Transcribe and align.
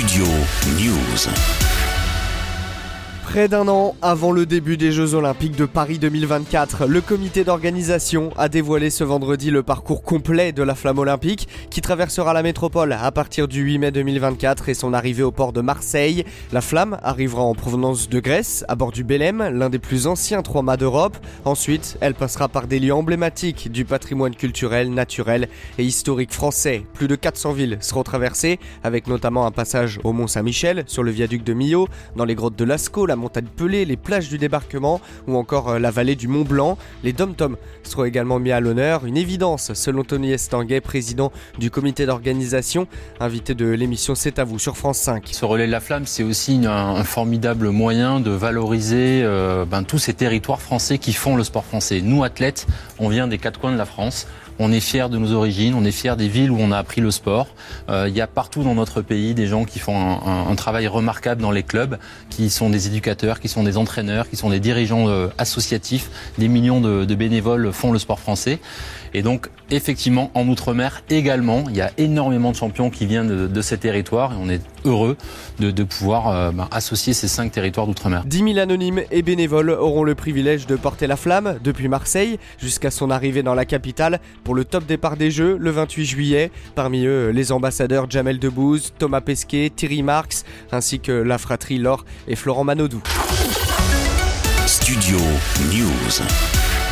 Studio 0.00 0.24
News. 0.78 1.79
Près 3.30 3.46
d'un 3.46 3.68
an 3.68 3.94
avant 4.02 4.32
le 4.32 4.44
début 4.44 4.76
des 4.76 4.90
Jeux 4.90 5.14
Olympiques 5.14 5.54
de 5.54 5.64
Paris 5.64 6.00
2024, 6.00 6.86
le 6.86 7.00
comité 7.00 7.44
d'organisation 7.44 8.30
a 8.36 8.48
dévoilé 8.48 8.90
ce 8.90 9.04
vendredi 9.04 9.52
le 9.52 9.62
parcours 9.62 10.02
complet 10.02 10.50
de 10.50 10.64
la 10.64 10.74
flamme 10.74 10.98
olympique 10.98 11.46
qui 11.70 11.80
traversera 11.80 12.32
la 12.32 12.42
métropole 12.42 12.92
à 12.92 13.12
partir 13.12 13.46
du 13.46 13.62
8 13.62 13.78
mai 13.78 13.92
2024 13.92 14.68
et 14.68 14.74
son 14.74 14.92
arrivée 14.92 15.22
au 15.22 15.30
port 15.30 15.52
de 15.52 15.60
Marseille. 15.60 16.24
La 16.50 16.60
flamme 16.60 16.98
arrivera 17.04 17.42
en 17.42 17.54
provenance 17.54 18.08
de 18.08 18.18
Grèce, 18.18 18.64
à 18.66 18.74
bord 18.74 18.90
du 18.90 19.04
Belém, 19.04 19.48
l'un 19.52 19.70
des 19.70 19.78
plus 19.78 20.08
anciens 20.08 20.42
trois 20.42 20.62
mâts 20.62 20.76
d'Europe. 20.76 21.16
Ensuite, 21.44 21.98
elle 22.00 22.14
passera 22.14 22.48
par 22.48 22.66
des 22.66 22.80
lieux 22.80 22.92
emblématiques 22.94 23.70
du 23.70 23.84
patrimoine 23.84 24.34
culturel, 24.34 24.92
naturel 24.92 25.48
et 25.78 25.84
historique 25.84 26.32
français. 26.32 26.84
Plus 26.94 27.06
de 27.06 27.14
400 27.14 27.52
villes 27.52 27.78
seront 27.80 28.02
traversées, 28.02 28.58
avec 28.82 29.06
notamment 29.06 29.46
un 29.46 29.52
passage 29.52 30.00
au 30.02 30.12
Mont-Saint-Michel, 30.12 30.82
sur 30.88 31.04
le 31.04 31.12
viaduc 31.12 31.44
de 31.44 31.52
Millau, 31.52 31.86
dans 32.16 32.24
les 32.24 32.34
grottes 32.34 32.56
de 32.56 32.64
Lascaux, 32.64 33.06
la 33.06 33.19
montagne 33.20 33.46
Pelée, 33.56 33.84
les 33.84 33.96
plages 33.96 34.28
du 34.28 34.38
débarquement 34.38 35.00
ou 35.28 35.36
encore 35.36 35.70
euh, 35.70 35.78
la 35.78 35.90
vallée 35.90 36.16
du 36.16 36.26
Mont 36.26 36.42
Blanc. 36.42 36.76
Les 37.04 37.12
dom-toms 37.12 37.56
seront 37.84 38.04
également 38.04 38.38
mis 38.38 38.50
à 38.50 38.60
l'honneur. 38.60 39.06
Une 39.06 39.16
évidence, 39.16 39.72
selon 39.74 40.02
Tony 40.02 40.32
Estanguet, 40.32 40.80
président 40.80 41.30
du 41.58 41.70
comité 41.70 42.06
d'organisation, 42.06 42.86
invité 43.20 43.54
de 43.54 43.66
l'émission 43.66 44.14
C'est 44.14 44.38
à 44.38 44.44
vous 44.44 44.58
sur 44.58 44.76
France 44.76 44.98
5. 44.98 45.28
Ce 45.30 45.44
relais 45.44 45.66
de 45.66 45.72
la 45.72 45.80
flamme, 45.80 46.06
c'est 46.06 46.22
aussi 46.22 46.60
un, 46.66 47.04
formidable 47.04 47.70
moyen 47.70 48.20
de 48.20 48.30
valoriser 48.30 49.22
euh, 49.22 49.64
ben, 49.64 49.84
tous 49.84 49.98
ces 49.98 50.14
territoires 50.14 50.60
français 50.60 50.98
qui 50.98 51.12
font 51.12 51.36
le 51.36 51.44
sport 51.44 51.64
français. 51.64 52.00
Nous, 52.02 52.24
athlètes, 52.24 52.66
on 52.98 53.08
vient 53.08 53.28
des 53.28 53.38
quatre 53.38 53.60
coins 53.60 53.72
de 53.72 53.78
la 53.78 53.86
France. 53.86 54.26
On 54.62 54.72
est 54.72 54.80
fiers 54.80 55.08
de 55.08 55.16
nos 55.16 55.32
origines, 55.32 55.72
on 55.74 55.86
est 55.86 55.90
fiers 55.90 56.16
des 56.16 56.28
villes 56.28 56.50
où 56.50 56.58
on 56.60 56.70
a 56.70 56.76
appris 56.76 57.00
le 57.00 57.10
sport. 57.10 57.48
Euh, 57.88 58.10
il 58.10 58.14
y 58.14 58.20
a 58.20 58.26
partout 58.26 58.62
dans 58.62 58.74
notre 58.74 59.00
pays 59.00 59.32
des 59.32 59.46
gens 59.46 59.64
qui 59.64 59.78
font 59.78 59.96
un, 59.96 60.54
travail 60.54 60.86
remarquable 60.86 61.40
dans 61.40 61.50
les 61.50 61.62
clubs, 61.62 61.96
qui 62.28 62.50
sont 62.50 62.68
des 62.68 62.86
éducateurs, 62.86 63.40
qui 63.40 63.48
sont 63.48 63.62
des 63.62 63.78
entraîneurs, 63.78 64.28
qui 64.28 64.36
sont 64.36 64.50
des 64.50 64.60
dirigeants 64.60 65.08
euh, 65.08 65.28
associatifs. 65.38 66.10
Des 66.36 66.48
millions 66.48 66.82
de, 66.82 67.06
de 67.06 67.14
bénévoles 67.14 67.72
font 67.72 67.90
le 67.90 67.98
sport 67.98 68.20
français. 68.20 68.58
Et 69.14 69.22
donc, 69.22 69.48
effectivement, 69.70 70.30
en 70.34 70.48
Outre-mer 70.48 71.02
également, 71.10 71.64
il 71.68 71.76
y 71.76 71.80
a 71.80 71.92
énormément 71.96 72.50
de 72.50 72.56
champions 72.56 72.90
qui 72.90 73.06
viennent 73.06 73.46
de, 73.48 73.62
ces 73.62 73.78
territoires 73.78 74.32
et 74.32 74.36
on 74.36 74.48
est 74.48 74.62
heureux 74.84 75.16
de, 75.58 75.84
pouvoir 75.84 76.28
euh, 76.28 76.50
ben, 76.50 76.66
associer 76.70 77.12
ces 77.12 77.28
cinq 77.28 77.52
territoires 77.52 77.86
d'Outre-mer. 77.86 78.24
10 78.24 78.38
000 78.38 78.58
anonymes 78.58 79.02
et 79.10 79.22
bénévoles 79.22 79.70
auront 79.70 80.02
le 80.02 80.14
privilège 80.14 80.66
de 80.66 80.76
porter 80.76 81.06
la 81.06 81.16
flamme 81.16 81.58
depuis 81.62 81.88
Marseille 81.88 82.38
jusqu'à 82.58 82.90
son 82.90 83.10
arrivée 83.10 83.42
dans 83.42 83.54
la 83.54 83.64
capitale 83.64 84.20
pour 84.44 84.54
le 84.54 84.64
top 84.64 84.86
départ 84.86 85.16
des 85.16 85.30
Jeux 85.30 85.56
le 85.58 85.70
28 85.70 86.04
juillet. 86.04 86.50
Parmi 86.74 87.04
eux, 87.04 87.30
les 87.30 87.52
ambassadeurs 87.52 88.10
Jamel 88.10 88.38
Debbouze, 88.38 88.92
Thomas 88.98 89.20
Pesquet, 89.20 89.70
Thierry 89.74 90.02
Marx, 90.02 90.44
ainsi 90.72 91.00
que 91.00 91.12
la 91.12 91.38
fratrie 91.38 91.78
Laure 91.78 92.04
et 92.26 92.36
Florent 92.36 92.64
Manodou. 92.64 93.02
Studio 94.66 95.18
News. 95.72 96.89